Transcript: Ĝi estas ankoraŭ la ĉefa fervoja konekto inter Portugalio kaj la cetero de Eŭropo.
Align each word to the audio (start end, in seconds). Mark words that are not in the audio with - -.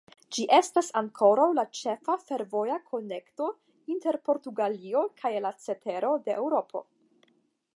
Ĝi 0.35 0.43
estas 0.59 0.87
ankoraŭ 0.99 1.43
la 1.57 1.65
ĉefa 1.79 2.15
fervoja 2.29 2.77
konekto 2.93 3.49
inter 3.97 4.19
Portugalio 4.31 5.05
kaj 5.21 5.33
la 5.47 5.53
cetero 5.67 6.15
de 6.29 6.35
Eŭropo. 6.39 6.83